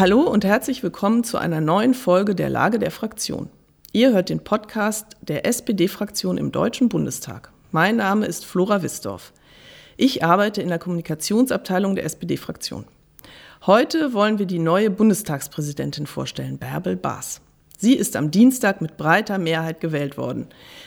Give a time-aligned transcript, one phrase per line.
[0.00, 3.50] Hallo und herzlich willkommen zu einer neuen Folge der Lage der Fraktion.
[3.92, 7.52] Ihr hört den Podcast der SPD-Fraktion im Deutschen Bundestag.
[7.70, 9.34] Mein Name ist Flora Wisdorf.
[9.98, 12.86] Ich arbeite in der Kommunikationsabteilung der SPD-Fraktion.
[13.66, 17.42] Heute wollen wir die neue Bundestagspräsidentin vorstellen, Bärbel Baas.
[17.76, 20.46] Sie ist am Dienstag mit breiter Mehrheit gewählt worden.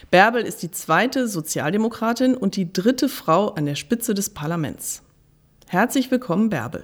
[0.10, 5.04] Bärbel ist die zweite Sozialdemokratin und die dritte Frau an der Spitze des Parlaments.
[5.68, 6.84] Herzlich willkommen, Bärbel.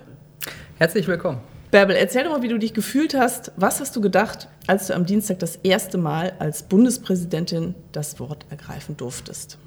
[0.78, 1.40] Herzlich willkommen.
[1.72, 3.52] Bärbel, erzähl doch mal, wie du dich gefühlt hast.
[3.56, 8.46] Was hast du gedacht, als du am Dienstag das erste Mal als Bundespräsidentin das Wort
[8.50, 9.60] ergreifen durftest?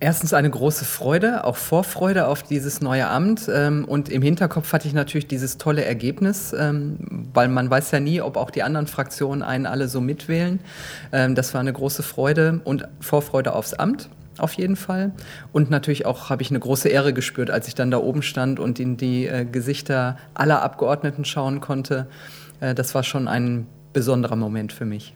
[0.00, 3.48] Erstens eine große Freude, auch Vorfreude auf dieses neue Amt.
[3.52, 8.00] Ähm, und im Hinterkopf hatte ich natürlich dieses tolle Ergebnis, ähm, weil man weiß ja
[8.00, 10.60] nie, ob auch die anderen Fraktionen einen alle so mitwählen.
[11.12, 15.12] Ähm, das war eine große Freude und Vorfreude aufs Amt auf jeden Fall.
[15.52, 18.60] Und natürlich auch habe ich eine große Ehre gespürt, als ich dann da oben stand
[18.60, 22.06] und in die äh, Gesichter aller Abgeordneten schauen konnte.
[22.60, 25.14] Äh, das war schon ein besonderer Moment für mich.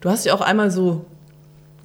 [0.00, 1.06] Du hast ja auch einmal so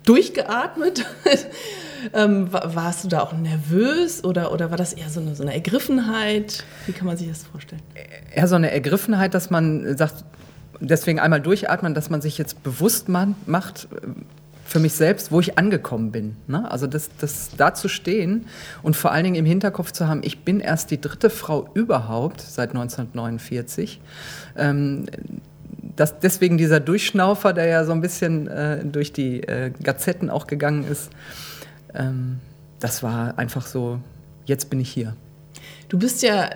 [0.04, 1.06] durchgeatmet.
[2.14, 5.54] ähm, warst du da auch nervös oder, oder war das eher so eine, so eine
[5.54, 6.64] Ergriffenheit?
[6.86, 7.82] Wie kann man sich das vorstellen?
[8.34, 10.26] Eher so eine Ergriffenheit, dass man sagt,
[10.80, 13.88] deswegen einmal durchatmen, dass man sich jetzt bewusst macht,
[14.68, 16.36] für mich selbst, wo ich angekommen bin.
[16.48, 16.70] Ne?
[16.70, 18.46] Also das, das da zu stehen
[18.84, 22.42] und vor allen Dingen im Hinterkopf zu haben, ich bin erst die dritte Frau überhaupt
[22.42, 24.02] seit 1949.
[24.58, 25.06] Ähm,
[25.96, 30.48] das, deswegen dieser Durchschnaufer, der ja so ein bisschen äh, durch die äh, Gazetten auch
[30.48, 31.12] gegangen ist,
[31.96, 32.40] ähm,
[32.82, 34.00] das war einfach so,
[34.46, 35.16] jetzt bin ich hier.
[35.88, 36.50] Du bist ja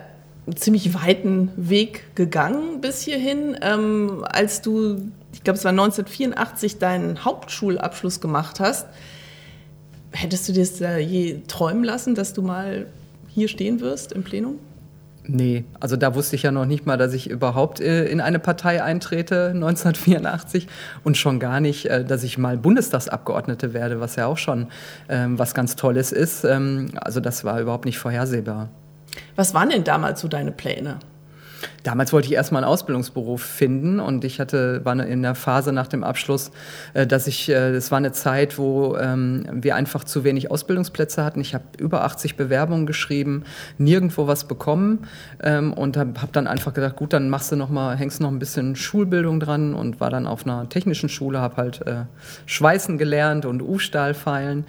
[0.46, 5.10] einen ziemlich weiten Weg gegangen bis hierhin, ähm, als du
[5.42, 8.86] ich glaube, es war 1984, deinen Hauptschulabschluss gemacht hast.
[10.12, 12.86] Hättest du dir das je träumen lassen, dass du mal
[13.26, 14.60] hier stehen wirst im Plenum?
[15.26, 18.38] Nee, also da wusste ich ja noch nicht mal, dass ich überhaupt äh, in eine
[18.38, 20.68] Partei eintrete 1984
[21.02, 24.68] und schon gar nicht, äh, dass ich mal Bundestagsabgeordnete werde, was ja auch schon
[25.08, 26.44] ähm, was ganz Tolles ist.
[26.44, 28.68] Ähm, also das war überhaupt nicht vorhersehbar.
[29.34, 31.00] Was waren denn damals so deine Pläne?
[31.82, 35.86] Damals wollte ich erstmal einen Ausbildungsberuf finden und ich hatte, war in der Phase nach
[35.86, 36.50] dem Abschluss,
[36.94, 41.24] äh, dass ich, äh, das war eine Zeit, wo ähm, wir einfach zu wenig Ausbildungsplätze
[41.24, 41.40] hatten.
[41.40, 43.44] Ich habe über 80 Bewerbungen geschrieben,
[43.78, 45.06] nirgendwo was bekommen
[45.42, 48.38] ähm, und habe dann einfach gedacht, gut, dann machst du noch mal, hängst noch ein
[48.38, 52.04] bisschen Schulbildung dran und war dann auf einer technischen Schule, habe halt äh,
[52.46, 54.64] Schweißen gelernt und U-Stahl feilen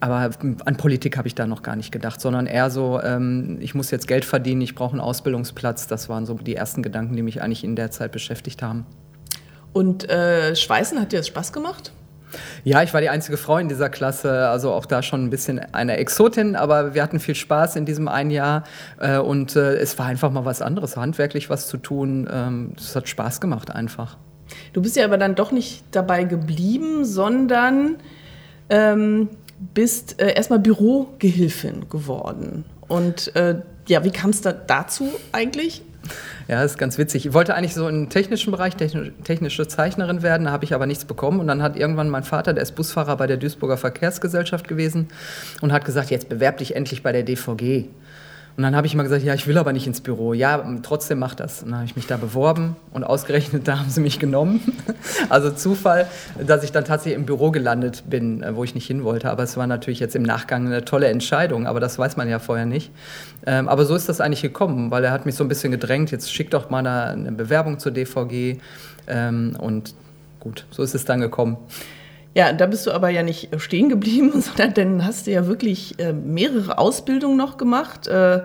[0.00, 0.30] aber
[0.64, 3.90] an Politik habe ich da noch gar nicht gedacht, sondern eher so, ähm, ich muss
[3.90, 5.86] jetzt Geld verdienen, ich brauche einen Ausbildungsplatz.
[5.86, 8.86] Das waren so die ersten Gedanken, die mich eigentlich in der Zeit beschäftigt haben.
[9.72, 11.92] Und äh, Schweißen hat dir das Spaß gemacht?
[12.64, 15.60] Ja, ich war die einzige Frau in dieser Klasse, also auch da schon ein bisschen
[15.72, 18.64] eine Exotin, aber wir hatten viel Spaß in diesem einen Jahr
[18.98, 22.28] äh, und äh, es war einfach mal was anderes, handwerklich was zu tun.
[22.30, 24.16] Ähm, es hat Spaß gemacht einfach.
[24.72, 27.96] Du bist ja aber dann doch nicht dabei geblieben, sondern
[28.68, 29.28] ähm,
[29.74, 32.64] bist äh, erstmal Bürogehilfin geworden.
[32.88, 35.82] Und äh, ja, wie kam es da dazu eigentlich?
[36.48, 37.26] Ja, das ist ganz witzig.
[37.26, 41.04] Ich wollte eigentlich so im technischen Bereich technische Zeichnerin werden, da habe ich aber nichts
[41.04, 41.40] bekommen.
[41.40, 45.08] Und dann hat irgendwann mein Vater, der ist Busfahrer bei der Duisburger Verkehrsgesellschaft gewesen,
[45.60, 47.86] und hat gesagt, jetzt bewerb dich endlich bei der DVG.
[48.56, 50.32] Und dann habe ich mal gesagt, ja, ich will aber nicht ins Büro.
[50.32, 51.62] Ja, trotzdem mach das.
[51.62, 54.60] Und dann habe ich mich da beworben und ausgerechnet, da haben sie mich genommen.
[55.28, 56.06] Also Zufall,
[56.44, 59.30] dass ich dann tatsächlich im Büro gelandet bin, äh, wo ich nicht hin wollte.
[59.30, 62.38] Aber es war natürlich jetzt im Nachgang eine tolle Entscheidung, aber das weiß man ja
[62.38, 62.90] vorher nicht.
[63.44, 66.10] Ähm, aber so ist das eigentlich gekommen, weil er hat mich so ein bisschen gedrängt,
[66.10, 68.58] jetzt schick doch mal eine Bewerbung zur DVG.
[69.08, 69.94] Ähm, und
[70.40, 71.56] gut, so ist es dann gekommen.
[72.36, 75.98] Ja, da bist du aber ja nicht stehen geblieben, sondern dann hast du ja wirklich
[75.98, 78.08] äh, mehrere Ausbildungen noch gemacht.
[78.08, 78.42] Äh,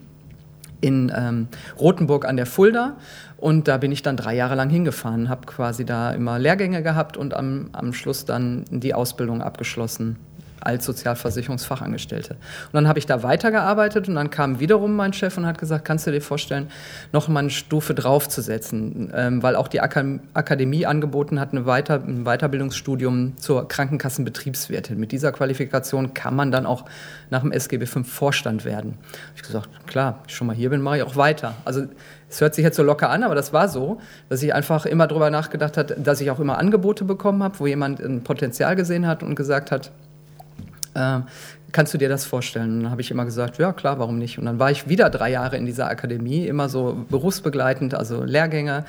[0.80, 1.48] in ähm,
[1.78, 2.96] Rothenburg an der Fulda.
[3.36, 7.16] Und da bin ich dann drei Jahre lang hingefahren, habe quasi da immer Lehrgänge gehabt
[7.16, 10.16] und am, am Schluss dann die Ausbildung abgeschlossen
[10.60, 12.34] als Sozialversicherungsfachangestellte.
[12.34, 15.84] Und dann habe ich da weitergearbeitet und dann kam wiederum mein Chef und hat gesagt,
[15.84, 16.68] kannst du dir vorstellen,
[17.12, 22.24] noch mal eine Stufe draufzusetzen, ähm, weil auch die Akademie angeboten hat eine Weiter ein
[22.24, 24.98] Weiterbildungsstudium zur Krankenkassenbetriebswirtin.
[24.98, 26.84] Mit dieser Qualifikation kann man dann auch
[27.30, 28.94] nach dem SGB V Vorstand werden.
[29.36, 31.54] Ich gesagt, klar, ich schon mal hier bin, mache ich auch weiter.
[31.64, 31.86] Also
[32.28, 35.06] es hört sich jetzt so locker an, aber das war so, dass ich einfach immer
[35.06, 39.06] darüber nachgedacht habe, dass ich auch immer Angebote bekommen habe, wo jemand ein Potenzial gesehen
[39.06, 39.90] hat und gesagt hat,
[40.98, 41.20] äh,
[41.72, 42.76] kannst du dir das vorstellen?
[42.76, 44.38] Und dann habe ich immer gesagt, ja klar, warum nicht?
[44.38, 48.84] Und dann war ich wieder drei Jahre in dieser Akademie, immer so berufsbegleitend, also Lehrgänge,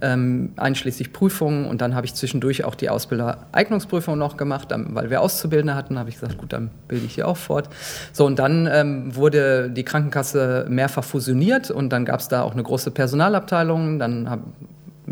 [0.00, 1.66] ähm, einschließlich Prüfungen.
[1.66, 5.98] Und dann habe ich zwischendurch auch die Ausbildereignungsprüfung noch gemacht, dann, weil wir Auszubildende hatten,
[5.98, 7.68] habe ich gesagt, gut, dann bilde ich hier auch fort.
[8.12, 12.52] So, und dann ähm, wurde die Krankenkasse mehrfach fusioniert und dann gab es da auch
[12.52, 13.98] eine große Personalabteilung.
[13.98, 14.42] Dann habe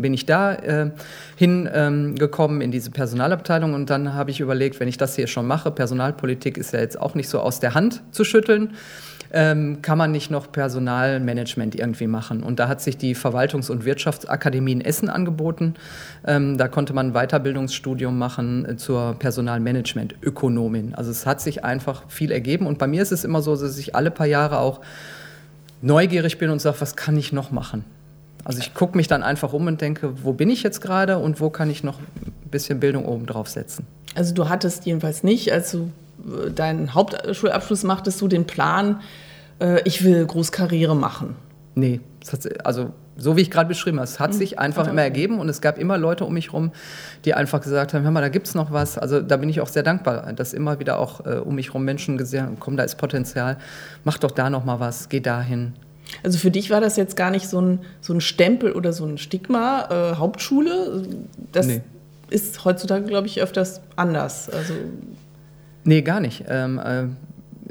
[0.01, 0.91] bin ich da äh,
[1.35, 5.47] hingekommen ähm, in diese Personalabteilung und dann habe ich überlegt, wenn ich das hier schon
[5.47, 8.73] mache, Personalpolitik ist ja jetzt auch nicht so aus der Hand zu schütteln,
[9.33, 12.43] ähm, kann man nicht noch Personalmanagement irgendwie machen.
[12.43, 15.75] Und da hat sich die Verwaltungs- und Wirtschaftsakademie in Essen angeboten.
[16.25, 20.95] Ähm, da konnte man ein Weiterbildungsstudium machen äh, zur Personalmanagement-Ökonomin.
[20.95, 23.77] Also es hat sich einfach viel ergeben und bei mir ist es immer so, dass
[23.77, 24.81] ich alle paar Jahre auch
[25.81, 27.85] neugierig bin und sage, was kann ich noch machen?
[28.43, 31.39] Also ich gucke mich dann einfach um und denke, wo bin ich jetzt gerade und
[31.39, 33.85] wo kann ich noch ein bisschen Bildung oben drauf setzen.
[34.15, 35.91] Also du hattest jedenfalls nicht, als du
[36.25, 39.01] äh, deinen Hauptschulabschluss machtest, du den Plan,
[39.59, 41.35] äh, ich will Großkarriere machen.
[41.75, 42.01] Nee,
[42.63, 44.37] also so wie ich gerade beschrieben habe, es hat mhm.
[44.37, 46.71] sich einfach immer ergeben und es gab immer Leute um mich herum,
[47.23, 48.97] die einfach gesagt haben, hör mal, da gibt es noch was.
[48.97, 51.85] Also da bin ich auch sehr dankbar, dass immer wieder auch äh, um mich herum
[51.85, 53.57] Menschen gesehen haben, komm, da ist Potenzial,
[54.03, 55.73] mach doch da noch mal was, geh dahin.
[56.23, 59.05] Also für dich war das jetzt gar nicht so ein, so ein Stempel oder so
[59.05, 61.07] ein Stigma, äh, Hauptschule.
[61.51, 61.81] Das nee.
[62.29, 64.49] ist heutzutage, glaube ich, öfters anders.
[64.49, 64.73] Also
[65.83, 66.45] nee, gar nicht.
[66.47, 67.03] Ähm, äh,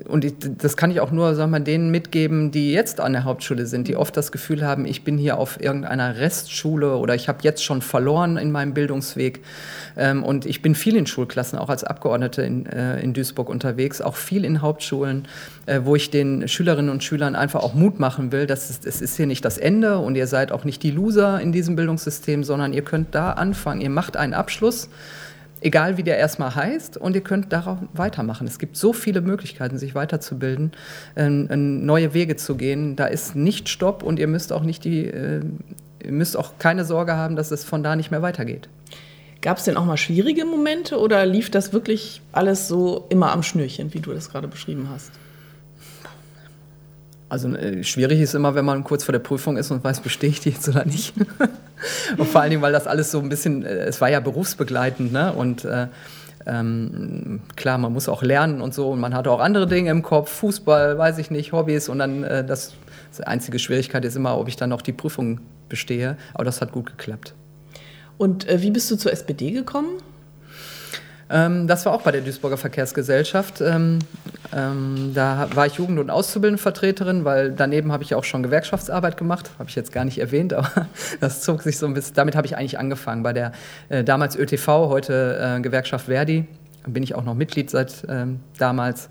[0.09, 3.25] und ich, das kann ich auch nur sagen wir, denen mitgeben, die jetzt an der
[3.25, 7.29] Hauptschule sind, die oft das Gefühl haben, ich bin hier auf irgendeiner Restschule oder ich
[7.29, 9.41] habe jetzt schon verloren in meinem Bildungsweg.
[9.97, 14.01] Ähm, und ich bin viel in Schulklassen, auch als Abgeordnete in, äh, in Duisburg unterwegs,
[14.01, 15.27] auch viel in Hauptschulen,
[15.67, 19.01] äh, wo ich den Schülerinnen und Schülern einfach auch Mut machen will, dass es, es
[19.01, 22.45] ist hier nicht das Ende und ihr seid auch nicht die Loser in diesem Bildungssystem,
[22.45, 23.81] sondern ihr könnt da anfangen.
[23.81, 24.89] Ihr macht einen Abschluss
[25.61, 28.47] egal wie der erstmal heißt, und ihr könnt darauf weitermachen.
[28.47, 30.73] Es gibt so viele Möglichkeiten, sich weiterzubilden,
[31.15, 32.97] äh, neue Wege zu gehen.
[32.97, 35.43] Da ist nicht Stopp und ihr müsst auch nicht die, äh,
[36.03, 38.69] ihr müsst auch keine Sorge haben, dass es von da nicht mehr weitergeht.
[39.43, 43.43] Gab es denn auch mal schwierige Momente oder lief das wirklich alles so immer am
[43.43, 45.13] Schnürchen, wie du das gerade beschrieben hast?
[47.31, 50.31] Also äh, schwierig ist immer, wenn man kurz vor der Prüfung ist und weiß, bestehe
[50.31, 51.15] ich die jetzt oder nicht.
[52.19, 55.13] und vor allen Dingen, weil das alles so ein bisschen, äh, es war ja berufsbegleitend,
[55.13, 55.33] ne?
[55.33, 55.87] Und äh,
[56.47, 60.03] ähm, klar, man muss auch lernen und so und man hat auch andere Dinge im
[60.03, 62.75] Kopf, Fußball, weiß ich nicht, Hobbys und dann äh, das,
[63.17, 66.17] die einzige Schwierigkeit ist immer, ob ich dann noch die Prüfung bestehe.
[66.35, 67.35] Aber das hat gut geklappt.
[68.19, 70.03] Und äh, wie bist du zur SPD gekommen?
[71.31, 73.61] Ähm, das war auch bei der Duisburger Verkehrsgesellschaft.
[73.61, 74.01] Ähm,
[74.55, 79.51] ähm, da war ich Jugend- und Auszubildendenvertreterin, weil daneben habe ich auch schon Gewerkschaftsarbeit gemacht.
[79.59, 80.89] Habe ich jetzt gar nicht erwähnt, aber
[81.21, 82.15] das zog sich so ein bisschen.
[82.15, 83.53] Damit habe ich eigentlich angefangen bei der
[83.89, 86.47] äh, damals ÖTV, heute äh, Gewerkschaft Verdi
[86.93, 89.09] bin ich auch noch Mitglied seit ähm, damals.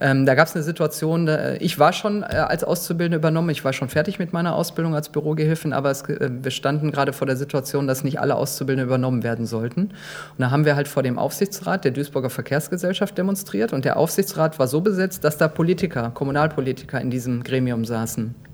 [0.00, 3.64] Ähm, da gab es eine Situation, da, ich war schon äh, als Auszubildende übernommen, ich
[3.64, 7.26] war schon fertig mit meiner Ausbildung als Bürogehilfin, aber es, äh, wir standen gerade vor
[7.26, 9.82] der Situation, dass nicht alle Auszubildende übernommen werden sollten.
[9.82, 14.58] Und da haben wir halt vor dem Aufsichtsrat der Duisburger Verkehrsgesellschaft demonstriert und der Aufsichtsrat
[14.58, 18.47] war so besetzt, dass da Politiker, Kommunalpolitiker in diesem Gremium saßen.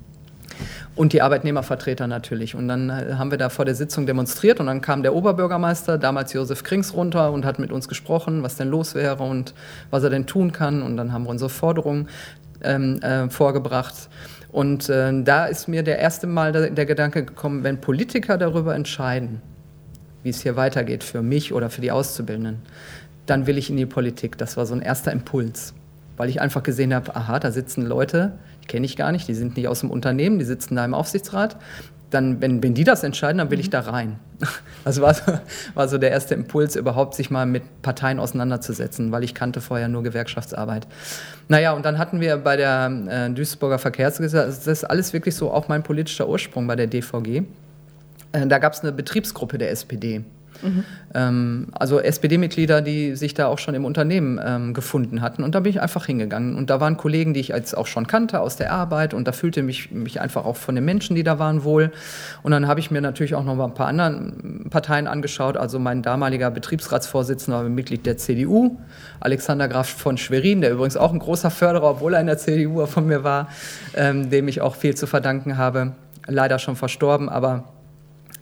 [0.97, 2.55] Und die Arbeitnehmervertreter natürlich.
[2.55, 5.99] Und dann äh, haben wir da vor der Sitzung demonstriert und dann kam der Oberbürgermeister,
[5.99, 9.55] damals Josef Krings, runter und hat mit uns gesprochen, was denn los wäre und
[9.91, 10.83] was er denn tun kann.
[10.83, 12.09] Und dann haben wir unsere Forderungen
[12.63, 14.09] ähm, äh, vorgebracht.
[14.53, 18.77] Und äh, da ist mir der erste Mal der, der Gedanke gekommen, wenn Politiker darüber
[18.77, 19.43] entscheiden,
[20.23, 22.63] wie es hier weitergeht für mich oder für die Auszubildenden,
[23.27, 24.39] dann will ich in die Politik.
[24.39, 25.75] Das war so ein erster Impuls,
[26.17, 29.57] weil ich einfach gesehen habe, aha, da sitzen Leute, kenne ich gar nicht, die sind
[29.57, 31.57] nicht aus dem Unternehmen, die sitzen da im Aufsichtsrat
[32.15, 33.73] dann, wenn, wenn die das entscheiden, dann will ich mhm.
[33.73, 34.19] da rein.
[34.85, 35.23] Das war so,
[35.73, 39.89] war so der erste Impuls, überhaupt sich mal mit Parteien auseinanderzusetzen, weil ich kannte vorher
[39.89, 40.87] nur Gewerkschaftsarbeit.
[41.49, 45.51] Naja, und dann hatten wir bei der äh, Duisburger Verkehrsgesellschaft, das ist alles wirklich so
[45.51, 47.45] auch mein politischer Ursprung bei der DVG.
[48.33, 50.23] Äh, da gab es eine Betriebsgruppe der SPD.
[50.65, 50.85] Mhm.
[51.15, 55.45] Ähm, also SPD-Mitglieder, die sich da auch schon im Unternehmen ähm, gefunden hatten.
[55.45, 56.57] Und da bin ich einfach hingegangen.
[56.57, 59.15] Und da waren Kollegen, die ich jetzt auch schon kannte aus der Arbeit.
[59.15, 61.93] Und da fühlte mich mich einfach auch von den Menschen, die da waren, wohl.
[62.43, 65.57] Und dann habe ich mir natürlich auch noch mal ein paar anderen Parteien angeschaut.
[65.57, 68.79] Also mein damaliger Betriebsratsvorsitzender war Mitglied der CDU,
[69.21, 72.85] Alexander Graf von Schwerin, der übrigens auch ein großer Förderer, obwohl er in der CDU
[72.87, 73.49] von mir war,
[73.95, 75.93] ähm, dem ich auch viel zu verdanken habe.
[76.27, 77.65] Leider schon verstorben, aber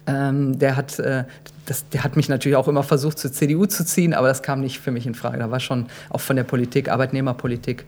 [0.06, 1.24] ähm, der, hat, äh,
[1.66, 4.60] das, der hat mich natürlich auch immer versucht, zur CDU zu ziehen, aber das kam
[4.60, 5.38] nicht für mich in Frage.
[5.38, 7.84] Da war schon auch von der Politik, Arbeitnehmerpolitik,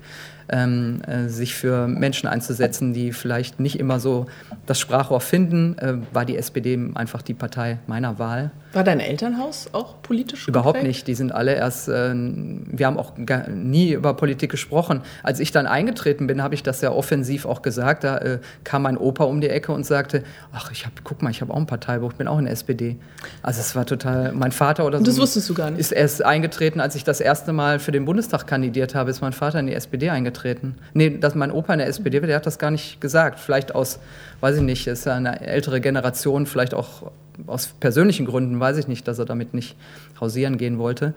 [0.48, 4.26] ähm, äh, sich für Menschen einzusetzen, die vielleicht nicht immer so
[4.66, 8.50] das Sprachrohr finden, äh, war die SPD einfach die Partei meiner Wahl.
[8.72, 10.48] War dein Elternhaus auch politisch?
[10.48, 10.88] Überhaupt geprägt?
[10.88, 11.06] nicht.
[11.06, 15.02] Die sind alle erst, äh, wir haben auch gar, nie über Politik gesprochen.
[15.22, 18.04] Als ich dann eingetreten bin, habe ich das sehr offensiv auch gesagt.
[18.04, 21.30] Da äh, kam mein Opa um die Ecke und sagte, ach, ich habe, guck mal,
[21.30, 22.96] ich habe auch ein Parteibuch, ich bin auch in der SPD.
[23.42, 25.04] Also es war total, mein Vater oder so.
[25.04, 25.80] Das wusstest du gar nicht.
[25.80, 29.32] Ist erst eingetreten, als ich das erste Mal für den Bundestag kandidiert habe, ist mein
[29.32, 30.74] Vater in die SPD eingetreten eingetreten.
[30.92, 33.38] Nee, dass mein Opa in der SPD war, der hat das gar nicht gesagt.
[33.38, 33.98] Vielleicht aus,
[34.40, 37.10] weiß ich nicht, ist ja eine ältere Generation, vielleicht auch
[37.46, 39.76] aus persönlichen Gründen, weiß ich nicht, dass er damit nicht
[40.20, 41.14] hausieren gehen wollte.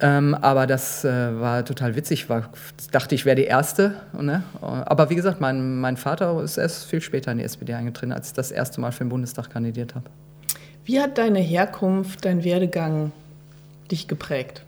[0.00, 2.28] Ähm, aber das äh, war total witzig.
[2.28, 2.50] War,
[2.90, 3.94] dachte, ich wäre die Erste.
[4.20, 4.42] Ne?
[4.60, 8.28] Aber wie gesagt, mein, mein Vater ist erst viel später in die SPD eingetreten, als
[8.28, 10.06] ich das erste Mal für den Bundestag kandidiert habe.
[10.84, 13.12] Wie hat deine Herkunft, dein Werdegang
[13.90, 14.64] dich geprägt?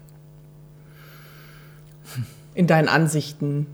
[2.56, 3.66] in deinen Ansichten?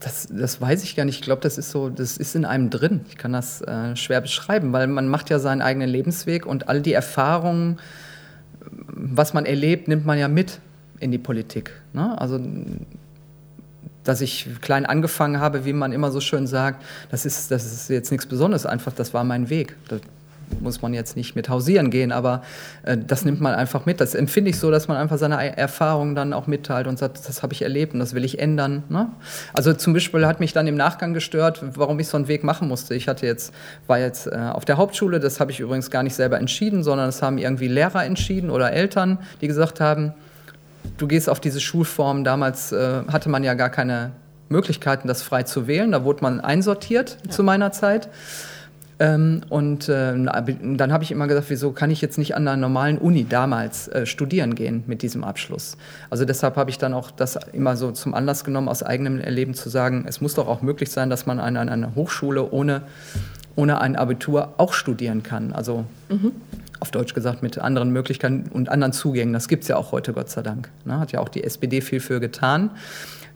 [0.00, 1.16] Das, das weiß ich gar nicht.
[1.16, 3.04] Ich glaube, das ist so, das ist in einem drin.
[3.08, 6.82] Ich kann das äh, schwer beschreiben, weil man macht ja seinen eigenen Lebensweg und all
[6.82, 7.78] die Erfahrungen,
[8.70, 10.60] was man erlebt, nimmt man ja mit
[11.00, 11.72] in die Politik.
[11.92, 12.20] Ne?
[12.20, 12.40] Also
[14.04, 17.90] dass ich klein angefangen habe, wie man immer so schön sagt, das ist, das ist
[17.90, 19.76] jetzt nichts Besonderes, einfach das war mein Weg.
[19.88, 20.00] Das,
[20.60, 22.42] muss man jetzt nicht mit hausieren gehen, aber
[22.84, 24.00] äh, das nimmt man einfach mit.
[24.00, 27.42] Das empfinde ich so, dass man einfach seine Erfahrungen dann auch mitteilt und sagt, das
[27.42, 28.84] habe ich erlebt und das will ich ändern.
[28.88, 29.08] Ne?
[29.52, 32.68] Also zum Beispiel hat mich dann im Nachgang gestört, warum ich so einen Weg machen
[32.68, 32.94] musste.
[32.94, 33.52] Ich hatte jetzt,
[33.86, 37.08] war jetzt äh, auf der Hauptschule, das habe ich übrigens gar nicht selber entschieden, sondern
[37.08, 40.14] es haben irgendwie Lehrer entschieden oder Eltern, die gesagt haben,
[40.96, 42.24] du gehst auf diese Schulform.
[42.24, 44.12] Damals äh, hatte man ja gar keine
[44.48, 45.92] Möglichkeiten, das frei zu wählen.
[45.92, 47.30] Da wurde man einsortiert ja.
[47.30, 48.08] zu meiner Zeit.
[49.00, 52.56] Ähm, und äh, dann habe ich immer gesagt, wieso kann ich jetzt nicht an einer
[52.56, 55.76] normalen Uni damals äh, studieren gehen mit diesem Abschluss?
[56.10, 59.54] Also deshalb habe ich dann auch das immer so zum Anlass genommen, aus eigenem Erleben
[59.54, 62.82] zu sagen, es muss doch auch möglich sein, dass man an, an einer Hochschule ohne,
[63.54, 65.52] ohne ein Abitur auch studieren kann.
[65.52, 66.32] Also mhm.
[66.80, 69.32] auf Deutsch gesagt mit anderen Möglichkeiten und anderen Zugängen.
[69.32, 70.70] Das gibt es ja auch heute, Gott sei Dank.
[70.84, 70.98] Ne?
[70.98, 72.70] Hat ja auch die SPD viel für getan.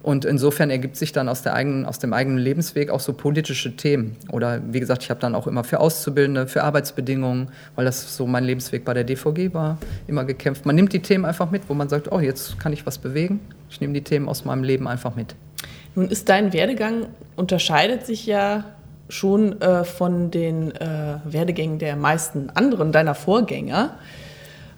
[0.02, 4.16] Und insofern ergibt sich dann aus, eigenen, aus, dem eigenen Lebensweg auch so politische Themen.
[4.30, 8.26] Oder wie gesagt, ich habe dann auch immer für Auszubildende, für Arbeitsbedingungen, weil das so
[8.26, 9.78] mein Lebensweg bei der DVG war,
[10.09, 10.66] immer gekämpft.
[10.66, 13.40] Man nimmt die Themen einfach mit, wo man sagt, oh, jetzt kann ich was bewegen.
[13.71, 15.37] Ich nehme die Themen aus meinem Leben einfach mit.
[15.94, 17.06] Nun ist dein Werdegang,
[17.37, 18.64] unterscheidet sich ja
[19.09, 23.97] schon äh, von den äh, Werdegängen der meisten anderen deiner Vorgänger.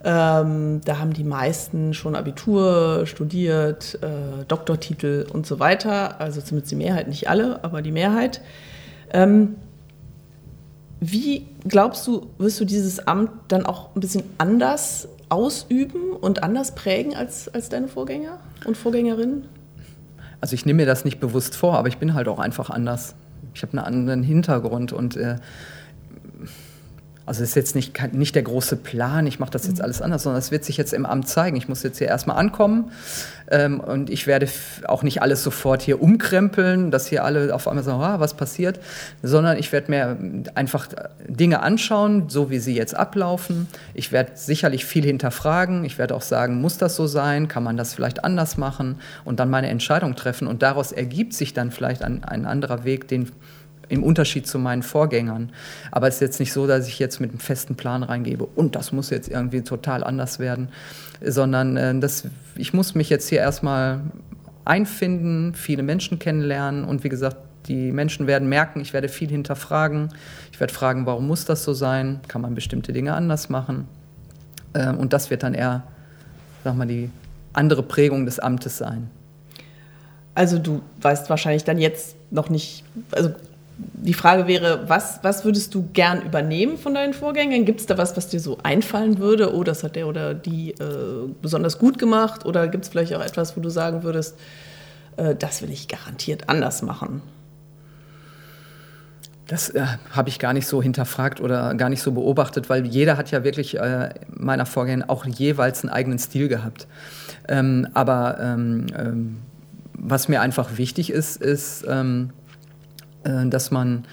[0.06, 6.20] Ähm, da haben die meisten schon Abitur studiert, äh, Doktortitel und so weiter.
[6.20, 8.42] Also zumindest die Mehrheit, nicht alle, aber die Mehrheit.
[9.12, 9.56] Ähm,
[11.00, 16.74] wie glaubst du, wirst du dieses Amt dann auch ein bisschen anders ausüben und anders
[16.74, 19.46] prägen als, als deine Vorgänger und Vorgängerinnen?
[20.42, 23.14] Also ich nehme mir das nicht bewusst vor, aber ich bin halt auch einfach anders.
[23.54, 25.36] Ich habe einen anderen Hintergrund und äh,
[27.26, 29.84] also es ist jetzt nicht, nicht der große Plan, ich mache das jetzt mhm.
[29.84, 31.56] alles anders, sondern es wird sich jetzt im Amt zeigen.
[31.56, 32.90] Ich muss jetzt hier erstmal ankommen
[33.50, 34.46] ähm, und ich werde
[34.86, 38.78] auch nicht alles sofort hier umkrempeln, dass hier alle auf einmal sagen, ah, was passiert,
[39.22, 40.18] sondern ich werde mir
[40.54, 40.88] einfach
[41.26, 43.68] Dinge anschauen, so wie sie jetzt ablaufen.
[43.94, 45.84] Ich werde sicherlich viel hinterfragen.
[45.84, 47.48] Ich werde auch sagen, muss das so sein?
[47.48, 48.96] Kann man das vielleicht anders machen?
[49.24, 50.46] Und dann meine Entscheidung treffen.
[50.46, 53.30] Und daraus ergibt sich dann vielleicht ein, ein anderer Weg, den
[53.88, 55.50] im Unterschied zu meinen Vorgängern.
[55.90, 58.76] Aber es ist jetzt nicht so, dass ich jetzt mit einem festen Plan reingebe und
[58.76, 60.68] das muss jetzt irgendwie total anders werden,
[61.24, 62.24] sondern äh, das,
[62.56, 64.00] ich muss mich jetzt hier erstmal
[64.64, 67.36] einfinden, viele Menschen kennenlernen und wie gesagt,
[67.66, 70.10] die Menschen werden merken, ich werde viel hinterfragen.
[70.52, 72.20] Ich werde fragen, warum muss das so sein?
[72.28, 73.88] Kann man bestimmte Dinge anders machen?
[74.74, 75.82] Äh, und das wird dann eher,
[76.62, 77.10] sag mal, die
[77.52, 79.10] andere Prägung des Amtes sein.
[80.34, 83.30] Also du weißt wahrscheinlich dann jetzt noch nicht, also
[83.76, 87.64] die Frage wäre, was, was würdest du gern übernehmen von deinen Vorgängern?
[87.64, 89.54] Gibt es da was, was dir so einfallen würde?
[89.54, 92.44] Oh, das hat der oder die äh, besonders gut gemacht?
[92.46, 94.38] Oder gibt es vielleicht auch etwas, wo du sagen würdest,
[95.16, 97.22] äh, das will ich garantiert anders machen?
[99.46, 103.16] Das äh, habe ich gar nicht so hinterfragt oder gar nicht so beobachtet, weil jeder
[103.16, 106.86] hat ja wirklich äh, meiner Vorgänger auch jeweils einen eigenen Stil gehabt.
[107.48, 109.36] Ähm, aber ähm, ähm,
[109.94, 112.43] was mir einfach wichtig ist, ist, ähm, äh,
[113.24, 114.04] dass man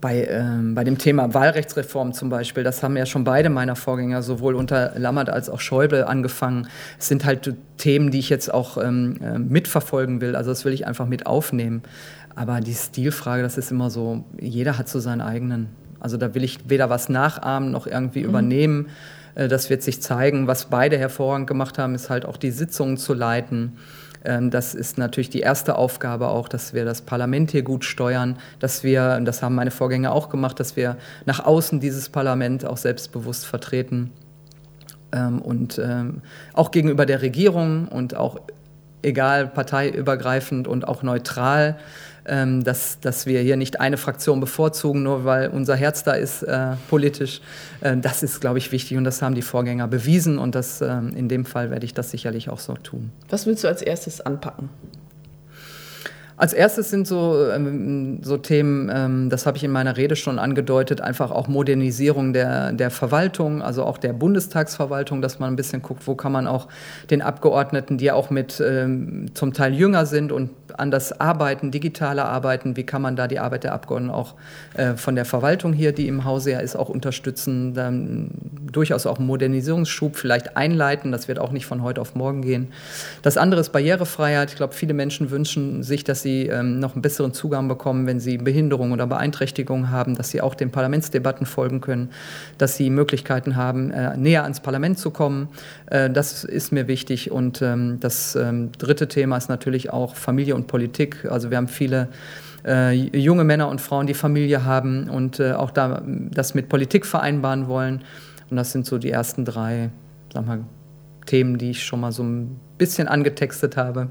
[0.00, 4.22] bei, äh, bei dem Thema Wahlrechtsreform zum Beispiel, das haben ja schon beide meiner Vorgänger,
[4.22, 6.68] sowohl unter Lammert als auch Schäuble, angefangen.
[6.98, 10.36] Es sind halt Themen, die ich jetzt auch ähm, äh, mitverfolgen will.
[10.36, 11.82] Also das will ich einfach mit aufnehmen.
[12.34, 15.68] Aber die Stilfrage, das ist immer so, jeder hat so seinen eigenen.
[15.98, 18.28] Also da will ich weder was nachahmen noch irgendwie mhm.
[18.28, 18.86] übernehmen.
[19.34, 20.46] Äh, das wird sich zeigen.
[20.46, 23.72] Was beide hervorragend gemacht haben, ist halt auch die Sitzungen zu leiten ähm,
[24.50, 28.82] das ist natürlich die erste Aufgabe auch, dass wir das Parlament hier gut steuern, dass
[28.82, 33.46] wir, das haben meine Vorgänger auch gemacht, dass wir nach außen dieses Parlament auch selbstbewusst
[33.46, 34.12] vertreten
[35.12, 36.22] ähm, und ähm,
[36.54, 38.40] auch gegenüber der Regierung und auch
[39.02, 41.76] egal parteiübergreifend und auch neutral
[42.26, 46.42] ähm, dass, dass wir hier nicht eine Fraktion bevorzugen, nur weil unser Herz da ist
[46.42, 47.40] äh, politisch.
[47.80, 50.98] Äh, das ist, glaube ich, wichtig und das haben die Vorgänger bewiesen und das, äh,
[51.14, 53.12] in dem Fall werde ich das sicherlich auch so tun.
[53.28, 54.70] Was willst du als erstes anpacken?
[56.38, 60.38] Als erstes sind so, ähm, so Themen, ähm, das habe ich in meiner Rede schon
[60.38, 65.80] angedeutet, einfach auch Modernisierung der, der Verwaltung, also auch der Bundestagsverwaltung, dass man ein bisschen
[65.80, 66.68] guckt, wo kann man auch
[67.08, 72.26] den Abgeordneten, die ja auch mit ähm, zum Teil jünger sind und anders arbeiten, digitaler
[72.26, 74.34] arbeiten, wie kann man da die Arbeit der Abgeordneten auch
[74.74, 78.30] äh, von der Verwaltung hier, die im Hause ja ist, auch unterstützen, dann
[78.70, 82.68] durchaus auch einen Modernisierungsschub vielleicht einleiten, das wird auch nicht von heute auf morgen gehen.
[83.22, 84.50] Das andere ist Barrierefreiheit.
[84.50, 88.20] Ich glaube, viele Menschen wünschen sich, dass sie ähm, noch einen besseren Zugang bekommen, wenn
[88.20, 92.10] sie Behinderung oder Beeinträchtigung haben, dass sie auch den Parlamentsdebatten folgen können,
[92.58, 95.48] dass sie Möglichkeiten haben, äh, näher ans Parlament zu kommen.
[95.86, 97.30] Äh, das ist mir wichtig.
[97.30, 101.26] Und ähm, das ähm, dritte Thema ist natürlich auch Familie und Politik.
[101.30, 102.08] Also wir haben viele
[102.64, 107.06] äh, junge Männer und Frauen, die Familie haben und äh, auch da das mit Politik
[107.06, 108.02] vereinbaren wollen.
[108.50, 109.90] Und das sind so die ersten drei
[110.32, 110.60] sag mal,
[111.26, 114.08] Themen, die ich schon mal so ein bisschen angetextet habe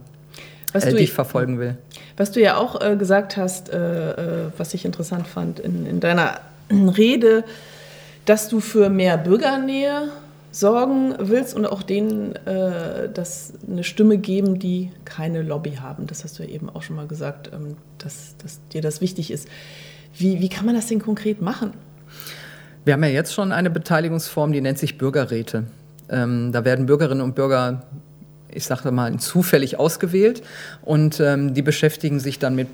[0.74, 1.78] äh, die ich verfolgen will.
[2.18, 6.00] Was du ja auch äh, gesagt hast, äh, äh, was ich interessant fand in, in
[6.00, 6.40] deiner
[6.72, 7.44] Rede,
[8.26, 10.10] dass du für mehr Bürgernähe
[10.56, 16.08] sorgen willst und auch denen äh, das eine Stimme geben, die keine Lobby haben.
[16.08, 19.32] Das hast du ja eben auch schon mal gesagt, ähm, dass, dass dir das wichtig
[19.32, 19.50] ist.
[20.18, 21.74] Wie, wie kann man das denn konkret machen?
[22.86, 25.66] Wir haben ja jetzt schon eine Beteiligungsform, die nennt sich Bürgerräte.
[26.08, 27.84] Ähm, da werden Bürgerinnen und Bürger
[28.56, 30.42] ich sage mal, zufällig ausgewählt
[30.82, 32.70] und ähm, die beschäftigen sich dann mit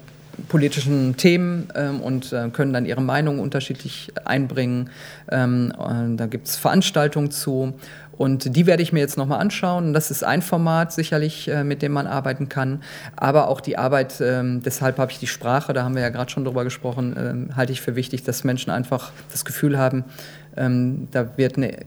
[0.48, 4.90] politischen Themen ähm, und äh, können dann ihre Meinung unterschiedlich einbringen.
[5.30, 5.74] Ähm,
[6.18, 7.74] da gibt es Veranstaltungen zu
[8.22, 9.94] und die werde ich mir jetzt nochmal anschauen.
[9.94, 12.84] Das ist ein Format sicherlich, äh, mit dem man arbeiten kann.
[13.16, 16.30] Aber auch die Arbeit, ähm, deshalb habe ich die Sprache, da haben wir ja gerade
[16.30, 20.04] schon drüber gesprochen, ähm, halte ich für wichtig, dass Menschen einfach das Gefühl haben,
[20.56, 21.78] ähm, da wird eine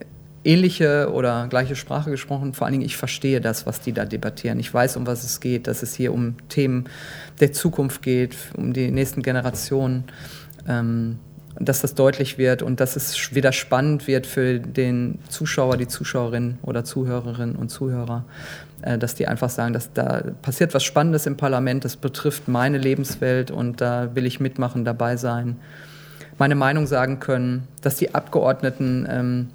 [0.45, 2.53] ähnliche oder gleiche Sprache gesprochen.
[2.53, 4.61] Vor allen Dingen, ich verstehe das, was die da debattieren.
[4.61, 6.85] Ich weiß, um was es geht, dass es hier um Themen
[7.41, 10.05] der Zukunft geht, um die nächsten Generationen.
[10.69, 11.19] Ähm,
[11.59, 16.59] dass das deutlich wird und dass es wieder spannend wird für den Zuschauer, die Zuschauerin
[16.63, 18.25] oder Zuhörerinnen und Zuhörer,
[18.83, 22.79] äh, dass die einfach sagen, dass da passiert was Spannendes im Parlament, das betrifft meine
[22.79, 25.57] Lebenswelt und da will ich mitmachen, dabei sein,
[26.39, 29.49] meine Meinung sagen können, dass die Abgeordneten ähm,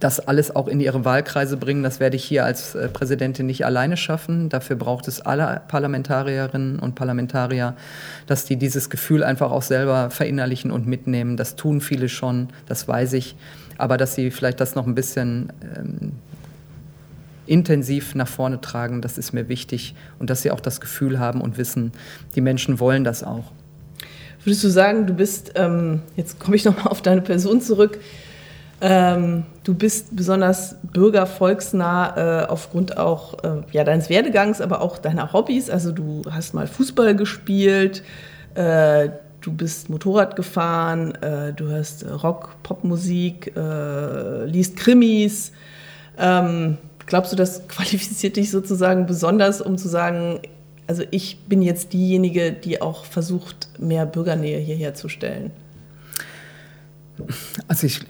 [0.00, 1.82] das alles auch in ihre Wahlkreise bringen.
[1.82, 4.48] Das werde ich hier als äh, Präsidentin nicht alleine schaffen.
[4.48, 7.74] Dafür braucht es alle Parlamentarierinnen und Parlamentarier,
[8.26, 11.36] dass die dieses Gefühl einfach auch selber verinnerlichen und mitnehmen.
[11.36, 13.36] Das tun viele schon, das weiß ich.
[13.78, 16.12] Aber dass sie vielleicht das noch ein bisschen ähm,
[17.46, 19.94] intensiv nach vorne tragen, das ist mir wichtig.
[20.18, 21.92] Und dass sie auch das Gefühl haben und wissen,
[22.34, 23.52] die Menschen wollen das auch.
[24.44, 27.98] Würdest du sagen, du bist, ähm, jetzt komme ich nochmal auf deine Person zurück,
[28.80, 35.32] ähm, du bist besonders bürgervolksnah äh, aufgrund auch äh, ja, deines Werdegangs, aber auch deiner
[35.32, 35.70] Hobbys.
[35.70, 38.02] Also du hast mal Fußball gespielt,
[38.54, 39.10] äh,
[39.40, 45.52] du bist Motorrad gefahren, äh, du hörst Rock, Popmusik, äh, liest Krimis.
[46.18, 50.40] Ähm, glaubst du, das qualifiziert dich sozusagen besonders, um zu sagen,
[50.86, 55.50] also ich bin jetzt diejenige, die auch versucht, mehr Bürgernähe hierher zu stellen?
[57.68, 58.00] Also ich,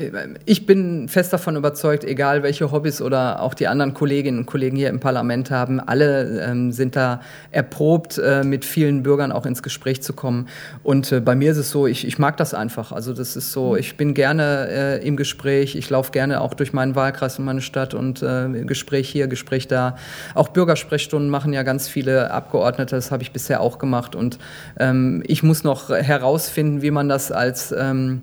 [0.47, 4.77] ich bin fest davon überzeugt, egal welche Hobbys oder auch die anderen Kolleginnen und Kollegen
[4.77, 9.63] hier im Parlament haben, alle ähm, sind da erprobt, äh, mit vielen Bürgern auch ins
[9.63, 10.49] Gespräch zu kommen.
[10.83, 12.93] Und äh, bei mir ist es so, ich, ich mag das einfach.
[12.93, 16.73] Also das ist so, ich bin gerne äh, im Gespräch, ich laufe gerne auch durch
[16.73, 19.97] meinen Wahlkreis und meine Stadt und äh, Gespräch hier, Gespräch da.
[20.35, 24.17] Auch Bürgersprechstunden machen ja ganz viele Abgeordnete, das habe ich bisher auch gemacht.
[24.17, 24.39] Und
[24.79, 28.23] ähm, ich muss noch herausfinden, wie man das als ähm,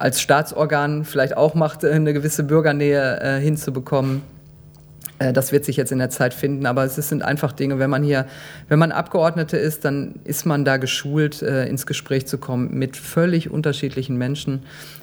[0.00, 4.22] als Staatsorgan vielleicht auch macht, äh, eine gewisse Bürgernähe äh, hinzubekommen.
[5.20, 7.90] Äh, das wird sich jetzt in der Zeit finden, aber es sind einfach Dinge, wenn
[7.90, 8.26] man hier,
[8.68, 12.96] wenn man Abgeordnete ist, dann ist man da geschult, äh, ins Gespräch zu kommen mit
[12.96, 14.62] völlig unterschiedlichen Menschen.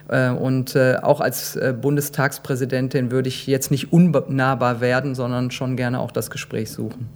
[0.10, 6.00] Äh, und äh, auch als Bundestagspräsidentin würde ich jetzt nicht unnahbar werden, sondern schon gerne
[6.00, 7.10] auch das Gespräch suchen.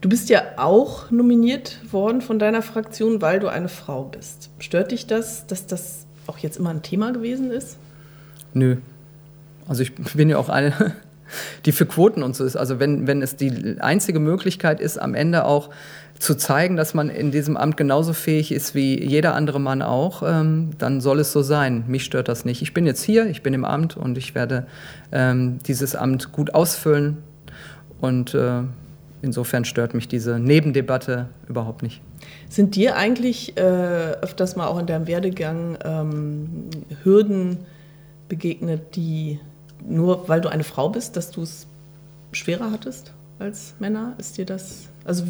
[0.00, 4.50] Du bist ja auch nominiert worden von deiner Fraktion, weil du eine Frau bist.
[4.58, 7.76] Stört dich das, dass das auch jetzt immer ein Thema gewesen ist?
[8.54, 8.76] Nö.
[9.68, 10.72] Also ich bin ja auch eine,
[11.64, 12.56] die für Quoten und so ist.
[12.56, 15.70] Also wenn, wenn es die einzige Möglichkeit ist, am Ende auch
[16.18, 20.22] zu zeigen, dass man in diesem Amt genauso fähig ist wie jeder andere Mann auch,
[20.22, 21.84] ähm, dann soll es so sein.
[21.88, 22.62] Mich stört das nicht.
[22.62, 24.66] Ich bin jetzt hier, ich bin im Amt und ich werde
[25.12, 27.18] ähm, dieses Amt gut ausfüllen.
[28.00, 28.62] Und äh,
[29.22, 32.02] insofern stört mich diese Nebendebatte überhaupt nicht.
[32.50, 36.68] Sind dir eigentlich äh, öfters mal auch in deinem Werdegang ähm,
[37.04, 37.58] Hürden
[38.28, 39.38] begegnet, die
[39.88, 41.68] nur weil du eine Frau bist, dass du es
[42.32, 44.14] schwerer hattest als Männer?
[44.18, 45.24] Ist dir das, also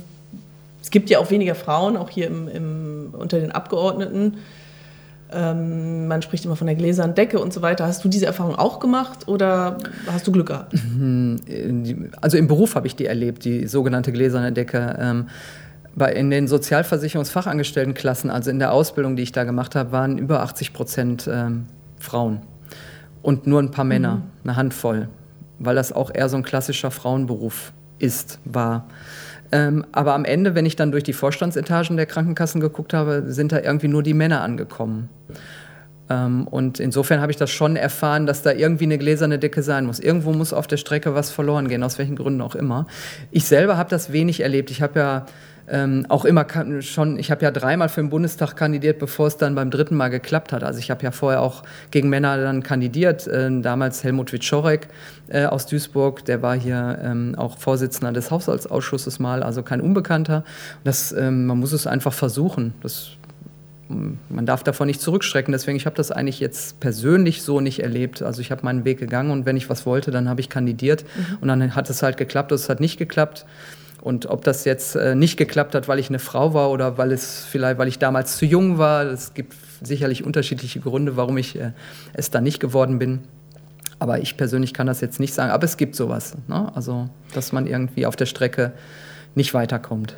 [0.83, 4.38] es gibt ja auch weniger Frauen, auch hier im, im, unter den Abgeordneten.
[5.30, 7.87] Ähm, man spricht immer von der gläsernen Decke und so weiter.
[7.87, 10.74] Hast du diese Erfahrung auch gemacht oder hast du Glück gehabt?
[12.22, 14.96] Also im Beruf habe ich die erlebt, die sogenannte gläserne Decke.
[14.98, 15.28] Ähm,
[15.94, 20.42] bei, in den Sozialversicherungsfachangestelltenklassen, also in der Ausbildung, die ich da gemacht habe, waren über
[20.42, 21.66] 80 Prozent ähm,
[21.98, 22.42] Frauen
[23.22, 24.22] und nur ein paar Männer, mhm.
[24.44, 25.09] eine Handvoll,
[25.59, 28.87] weil das auch eher so ein klassischer Frauenberuf ist, war.
[29.53, 33.53] Ähm, aber am Ende, wenn ich dann durch die Vorstandsetagen der Krankenkassen geguckt habe, sind
[33.53, 35.09] da irgendwie nur die Männer angekommen.
[36.09, 39.87] Ähm, und insofern habe ich das schon erfahren, dass da irgendwie eine gläserne Decke sein
[39.87, 39.98] muss.
[39.98, 42.87] Irgendwo muss auf der Strecke was verloren gehen, aus welchen Gründen auch immer.
[43.31, 44.70] Ich selber habe das wenig erlebt.
[44.70, 45.26] Ich habe ja
[45.70, 46.46] ähm, auch immer
[46.80, 50.09] schon, ich habe ja dreimal für den Bundestag kandidiert, bevor es dann beim dritten Mal
[50.09, 50.64] geklappt hat.
[50.64, 53.26] Also ich habe ja vorher auch gegen Männer dann kandidiert.
[53.26, 54.88] Äh, damals Helmut Wiczorek
[55.28, 60.44] äh, aus Duisburg, der war hier ähm, auch Vorsitzender des Haushaltsausschusses mal, also kein Unbekannter.
[60.85, 62.74] Das, ähm, man muss es einfach versuchen.
[62.83, 63.12] Das
[64.28, 65.52] man darf davon nicht zurückschrecken.
[65.52, 68.22] Deswegen, ich habe das eigentlich jetzt persönlich so nicht erlebt.
[68.22, 71.04] Also ich habe meinen Weg gegangen und wenn ich was wollte, dann habe ich kandidiert.
[71.04, 71.38] Mhm.
[71.40, 73.46] Und dann hat es halt geklappt, es hat nicht geklappt.
[74.02, 77.12] Und ob das jetzt äh, nicht geklappt hat, weil ich eine Frau war oder weil
[77.12, 81.56] es vielleicht, weil ich damals zu jung war, es gibt sicherlich unterschiedliche Gründe, warum ich
[81.56, 81.72] äh,
[82.14, 83.20] es dann nicht geworden bin.
[83.98, 85.50] Aber ich persönlich kann das jetzt nicht sagen.
[85.50, 86.34] Aber es gibt sowas.
[86.48, 86.72] Ne?
[86.74, 88.72] Also, dass man irgendwie auf der Strecke
[89.34, 90.16] nicht weiterkommt.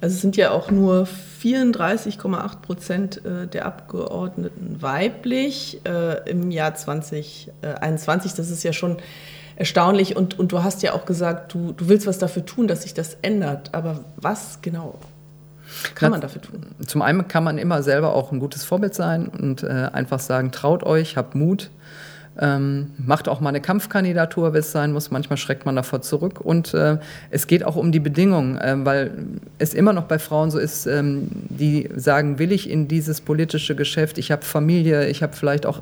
[0.00, 1.06] Also es sind ja auch nur
[1.40, 5.80] 34,8 Prozent äh, der Abgeordneten weiblich
[6.26, 8.34] im Jahr 2021.
[8.34, 8.96] Das ist ja schon
[9.62, 10.16] erstaunlich.
[10.16, 12.94] Und, und du hast ja auch gesagt, du, du willst was dafür tun, dass sich
[12.94, 13.70] das ändert.
[13.72, 14.98] Aber was genau
[15.94, 16.66] kann man dafür tun?
[16.84, 20.50] Zum einen kann man immer selber auch ein gutes Vorbild sein und äh, einfach sagen,
[20.50, 21.70] traut euch, habt Mut.
[22.40, 25.10] Ähm, macht auch mal eine Kampfkandidatur, wenn es sein muss.
[25.10, 26.40] Manchmal schreckt man davor zurück.
[26.40, 26.96] Und äh,
[27.30, 29.10] es geht auch um die Bedingungen, äh, weil
[29.58, 33.74] es immer noch bei Frauen so ist, ähm, die sagen, will ich in dieses politische
[33.74, 35.80] Geschäft, ich habe Familie, ich habe vielleicht auch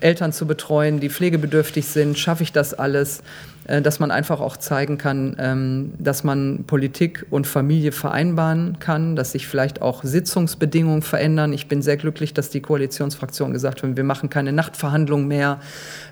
[0.00, 3.22] Eltern zu betreuen, die pflegebedürftig sind, schaffe ich das alles?
[3.66, 9.16] Äh, dass man einfach auch zeigen kann, ähm, dass man Politik und Familie vereinbaren kann,
[9.16, 11.52] dass sich vielleicht auch Sitzungsbedingungen verändern.
[11.52, 15.60] Ich bin sehr glücklich, dass die Koalitionsfraktion gesagt hat, wir machen keine Nachtverhandlungen mehr,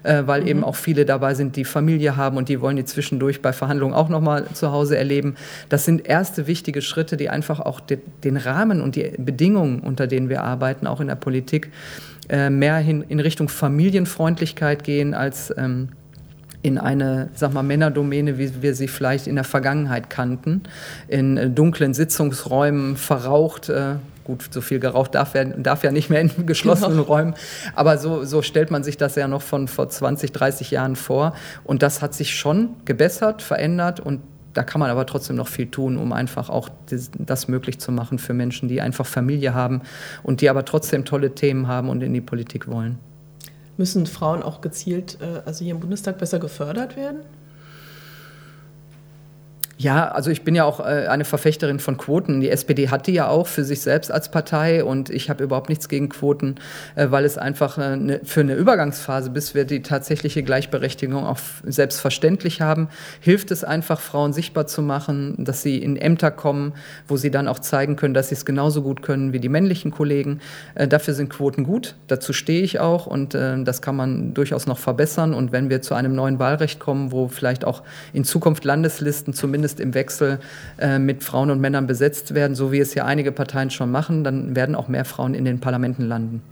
[0.02, 0.48] äh, weil mhm.
[0.48, 3.94] eben auch viele dabei sind, die Familie haben und die wollen die zwischendurch bei Verhandlungen
[3.94, 5.36] auch nochmal zu Hause erleben.
[5.68, 10.28] Das sind erste wichtige Schritte, die einfach auch den Rahmen und die Bedingungen, unter denen
[10.28, 11.70] wir arbeiten, auch in der Politik,
[12.28, 15.90] äh, mehr hin in Richtung Familienfreundlichkeit gehen als ähm,
[16.64, 20.62] in eine, sag mal, Männerdomäne, wie wir sie vielleicht in der Vergangenheit kannten,
[21.08, 23.68] in äh, dunklen Sitzungsräumen verraucht.
[23.68, 27.02] Äh, gut, so viel geraucht darf, werden, darf ja nicht mehr in geschlossenen genau.
[27.02, 27.34] Räumen,
[27.74, 31.34] aber so, so stellt man sich das ja noch von vor 20, 30 Jahren vor.
[31.64, 34.22] Und das hat sich schon gebessert, verändert und
[34.54, 37.92] da kann man aber trotzdem noch viel tun, um einfach auch das, das, möglich zu
[37.92, 39.82] machen für Menschen, die einfach Familie haben
[40.22, 42.98] und die aber trotzdem tolle Themen haben und in die Politik wollen.
[43.76, 47.20] Müssen Frauen auch gezielt, äh, also hier im Bundestag, besser gefördert werden?
[49.84, 52.40] Ja, also ich bin ja auch äh, eine Verfechterin von Quoten.
[52.40, 55.68] Die SPD hat die ja auch für sich selbst als Partei und ich habe überhaupt
[55.68, 56.54] nichts gegen Quoten,
[56.94, 61.38] äh, weil es einfach äh, ne, für eine Übergangsphase, bis wir die tatsächliche Gleichberechtigung auch
[61.64, 62.88] selbstverständlich haben,
[63.20, 66.72] hilft es einfach, Frauen sichtbar zu machen, dass sie in Ämter kommen,
[67.06, 69.90] wo sie dann auch zeigen können, dass sie es genauso gut können wie die männlichen
[69.90, 70.40] Kollegen.
[70.74, 75.34] Dafür sind Quoten gut, dazu stehe ich auch und das kann man durchaus noch verbessern.
[75.34, 79.73] Und wenn wir zu einem neuen Wahlrecht kommen, wo vielleicht auch in Zukunft Landeslisten zumindest
[79.74, 80.38] zumindest im Wechsel
[80.78, 84.24] äh, mit Frauen und Männern besetzt werden, so wie es ja einige Parteien schon machen,
[84.24, 86.42] dann werden auch mehr Frauen in den Parlamenten landen.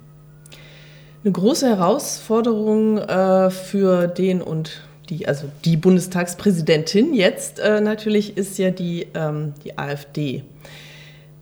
[1.25, 8.59] Eine große Herausforderung äh, für den und die, also die Bundestagspräsidentin jetzt äh, natürlich ist
[8.59, 10.43] ja die, ähm, die AfD.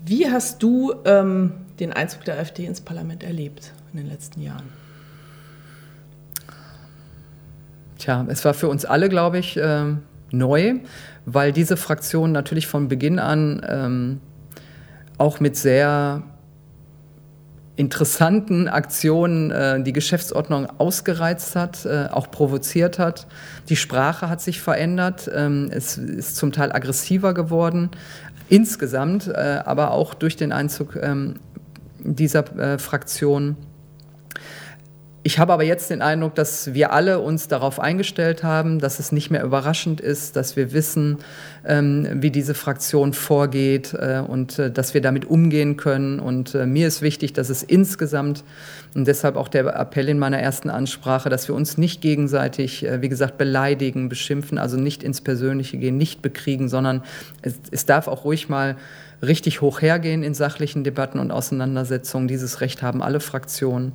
[0.05, 4.81] Wie hast du ähm, den Einzug der AfD ins Parlament erlebt in den letzten Jahren?
[7.99, 9.85] Tja, es war für uns alle, glaube ich, äh,
[10.33, 10.81] neu
[11.27, 14.21] weil diese Fraktion natürlich von Beginn an ähm,
[15.19, 16.23] auch mit sehr
[17.77, 23.27] interessanten Aktionen äh, die Geschäftsordnung ausgereizt hat, äh, auch provoziert hat.
[23.71, 27.91] Die Sprache hat sich verändert, ähm, es ist zum Teil aggressiver geworden,
[28.51, 31.37] insgesamt, äh, aber auch durch den Einzug ähm,
[32.01, 33.57] dieser äh, Fraktion.
[35.23, 39.13] Ich habe aber jetzt den Eindruck, dass wir alle uns darauf eingestellt haben, dass es
[39.13, 41.19] nicht mehr überraschend ist, dass wir wissen,
[41.67, 46.21] ähm, wie diese Fraktion vorgeht äh, und äh, dass wir damit umgehen können.
[46.21, 48.45] Und äh, mir ist wichtig, dass es insgesamt,
[48.95, 53.03] und deshalb auch der Appell in meiner ersten Ansprache, dass wir uns nicht gegenseitig, äh,
[53.03, 57.03] wie gesagt, beleidigen, beschimpfen, also nicht ins Persönliche gehen, nicht bekriegen, sondern
[57.43, 58.77] es, es darf auch ruhig mal
[59.23, 62.27] richtig hoch hergehen in sachlichen Debatten und Auseinandersetzungen.
[62.27, 63.93] Dieses Recht haben alle Fraktionen.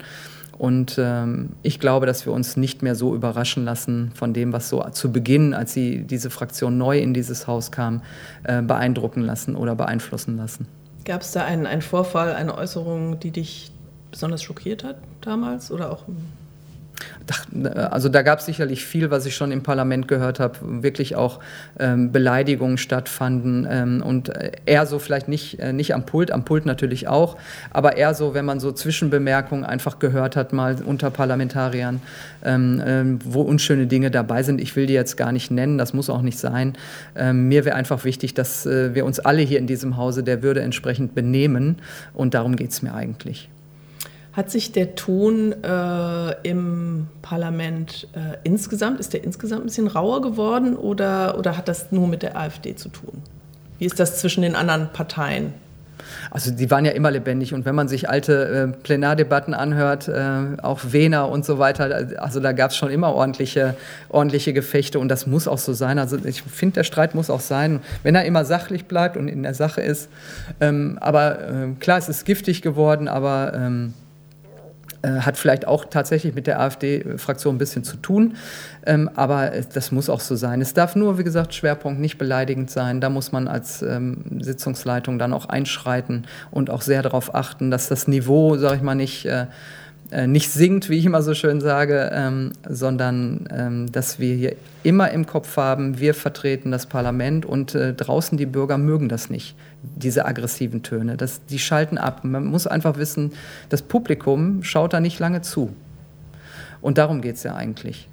[0.57, 4.69] Und ähm, ich glaube, dass wir uns nicht mehr so überraschen lassen von dem, was
[4.69, 8.01] so zu Beginn, als sie, diese Fraktion neu in dieses Haus kam,
[8.43, 10.67] äh, beeindrucken lassen oder beeinflussen lassen.
[11.03, 13.71] Gab es da einen, einen Vorfall, eine Äußerung, die dich
[14.11, 16.03] besonders schockiert hat damals oder auch
[17.91, 21.39] also da gab es sicherlich viel, was ich schon im Parlament gehört habe, wirklich auch
[21.79, 26.45] ähm, Beleidigungen stattfanden ähm, und äh, eher so vielleicht nicht, äh, nicht am Pult, am
[26.45, 27.37] Pult natürlich auch,
[27.71, 32.01] aber eher so, wenn man so Zwischenbemerkungen einfach gehört hat, mal unter Parlamentariern,
[32.43, 34.61] ähm, ähm wo unschöne Dinge dabei sind.
[34.61, 36.73] Ich will die jetzt gar nicht nennen, das muss auch nicht sein.
[37.15, 40.43] Ähm, mir wäre einfach wichtig, dass äh, wir uns alle hier in diesem Hause der
[40.43, 41.77] Würde entsprechend benehmen
[42.13, 43.49] und darum geht es mir eigentlich.
[44.35, 50.21] Hat sich der Ton äh, im Parlament äh, insgesamt, ist der insgesamt ein bisschen rauer
[50.21, 53.21] geworden oder, oder hat das nur mit der AfD zu tun?
[53.79, 55.53] Wie ist das zwischen den anderen Parteien?
[56.31, 60.61] Also die waren ja immer lebendig und wenn man sich alte äh, Plenardebatten anhört, äh,
[60.61, 63.75] auch Wehner und so weiter, also da gab es schon immer ordentliche,
[64.09, 65.97] ordentliche Gefechte und das muss auch so sein.
[65.97, 69.43] Also ich finde, der Streit muss auch sein, wenn er immer sachlich bleibt und in
[69.43, 70.09] der Sache ist.
[70.59, 74.04] Ähm, aber äh, klar, es ist giftig geworden, aber ähm, äh,
[75.07, 78.35] hat vielleicht auch tatsächlich mit der AfD-Fraktion ein bisschen zu tun,
[78.85, 80.61] ähm, aber das muss auch so sein.
[80.61, 83.01] Es darf nur, wie gesagt, Schwerpunkt nicht beleidigend sein.
[83.01, 87.87] Da muss man als ähm, Sitzungsleitung dann auch einschreiten und auch sehr darauf achten, dass
[87.87, 89.27] das Niveau, sage ich mal, nicht
[90.11, 94.55] äh, nicht singt, wie ich immer so schön sage, ähm, sondern ähm, dass wir hier
[94.83, 99.29] immer im Kopf haben, wir vertreten das Parlament und äh, draußen die Bürger mögen das
[99.29, 101.17] nicht, diese aggressiven Töne.
[101.17, 102.23] Das, die schalten ab.
[102.23, 103.31] Man muss einfach wissen,
[103.69, 105.73] das Publikum schaut da nicht lange zu.
[106.81, 108.07] Und darum geht es ja eigentlich.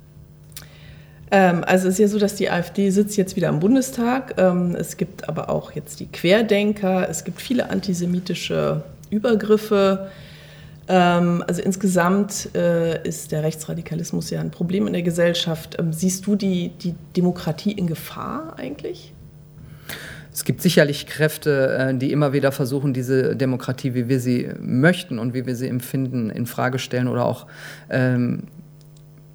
[1.31, 4.35] Ähm, also es ist ja so, dass die AfD sitzt jetzt wieder im Bundestag.
[4.39, 7.07] Ähm, es gibt aber auch jetzt die Querdenker.
[7.09, 10.11] Es gibt viele antisemitische Übergriffe.
[10.93, 15.79] Ähm, also insgesamt äh, ist der Rechtsradikalismus ja ein Problem in der Gesellschaft.
[15.79, 19.15] Ähm, siehst du die, die Demokratie in Gefahr eigentlich?
[20.35, 25.19] Es gibt sicherlich Kräfte, äh, die immer wieder versuchen, diese Demokratie, wie wir sie möchten
[25.19, 27.47] und wie wir sie empfinden, in Frage stellen oder auch
[27.89, 28.43] ähm,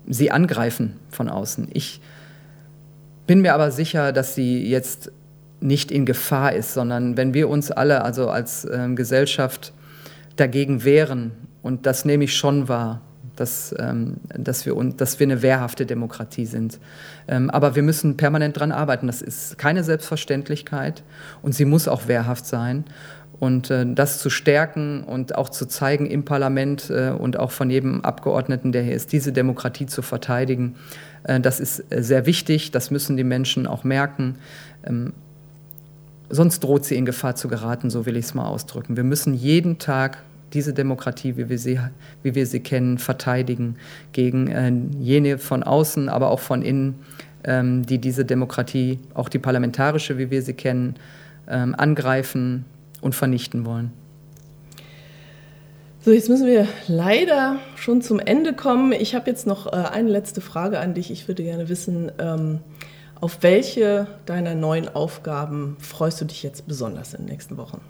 [0.05, 1.69] sie angreifen von außen.
[1.73, 2.01] Ich
[3.25, 5.11] bin mir aber sicher, dass sie jetzt
[5.59, 9.73] nicht in Gefahr ist, sondern wenn wir uns alle, also als ähm, Gesellschaft,
[10.35, 11.46] dagegen wehren.
[11.67, 13.01] Und das nehme ich schon wahr,
[13.35, 16.79] dass, ähm, dass, wir, dass wir eine wehrhafte Demokratie sind.
[17.27, 19.07] Ähm, aber wir müssen permanent daran arbeiten.
[19.07, 21.03] Das ist keine Selbstverständlichkeit
[21.41, 22.85] und sie muss auch wehrhaft sein.
[23.37, 27.69] Und äh, das zu stärken und auch zu zeigen im Parlament äh, und auch von
[27.69, 30.75] jedem Abgeordneten, der hier ist, diese Demokratie zu verteidigen,
[31.23, 32.71] äh, das ist äh, sehr wichtig.
[32.71, 34.37] Das müssen die Menschen auch merken.
[34.85, 35.11] Ähm,
[36.29, 38.95] sonst droht sie in Gefahr zu geraten, so will ich es mal ausdrücken.
[38.95, 41.79] Wir müssen jeden Tag diese Demokratie, wie wir sie,
[42.23, 43.75] wie wir sie kennen, verteidigen
[44.11, 46.95] gegen äh, jene von außen, aber auch von innen,
[47.43, 50.95] ähm, die diese Demokratie, auch die parlamentarische, wie wir sie kennen,
[51.47, 52.65] ähm, angreifen
[53.01, 53.91] und vernichten wollen.
[56.07, 58.93] So, jetzt müssen wir leider schon zum Ende kommen.
[58.93, 61.11] Ich habe jetzt noch äh, eine letzte Frage an dich.
[61.11, 62.59] Ich würde gerne wissen, ähm,
[63.19, 67.81] auf welche deiner neuen Aufgaben freust du dich jetzt besonders in den nächsten Wochen?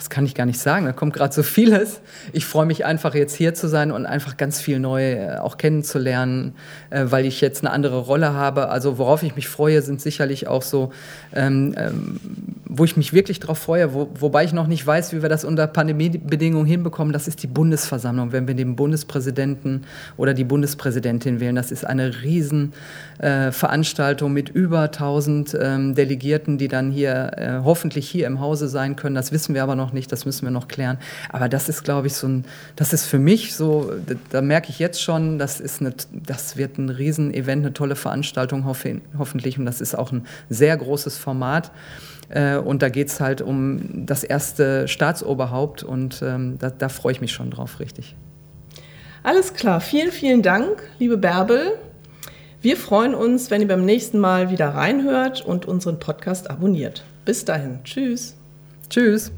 [0.00, 0.86] Das kann ich gar nicht sagen.
[0.86, 2.00] Da kommt gerade so vieles.
[2.32, 5.58] Ich freue mich einfach jetzt hier zu sein und einfach ganz viel neu äh, auch
[5.58, 6.54] kennenzulernen,
[6.88, 8.70] äh, weil ich jetzt eine andere Rolle habe.
[8.70, 10.90] Also worauf ich mich freue, sind sicherlich auch so,
[11.34, 12.18] ähm, ähm,
[12.72, 15.44] wo ich mich wirklich darauf freue, wo, wobei ich noch nicht weiß, wie wir das
[15.44, 17.12] unter Pandemiebedingungen hinbekommen.
[17.12, 19.82] Das ist die Bundesversammlung, wenn wir den Bundespräsidenten
[20.16, 21.56] oder die Bundespräsidentin wählen.
[21.56, 28.08] Das ist eine Riesenveranstaltung äh, mit über 1000 ähm, Delegierten, die dann hier äh, hoffentlich
[28.08, 29.16] hier im Hause sein können.
[29.16, 30.98] Das wissen wir aber noch nicht, das müssen wir noch klären.
[31.28, 32.44] Aber das ist, glaube ich, so ein,
[32.76, 36.56] das ist für mich so, da, da merke ich jetzt schon, das ist eine, das
[36.56, 41.72] wird ein Riesenevent, eine tolle Veranstaltung hoffentlich und das ist auch ein sehr großes Format.
[42.30, 47.12] Äh, und da geht es halt um das erste Staatsoberhaupt und ähm, da, da freue
[47.12, 48.16] ich mich schon drauf, richtig.
[49.22, 51.72] Alles klar, vielen, vielen Dank, liebe Bärbel.
[52.62, 57.04] Wir freuen uns, wenn ihr beim nächsten Mal wieder reinhört und unseren Podcast abonniert.
[57.24, 58.36] Bis dahin, tschüss.
[58.88, 59.32] Tschüss.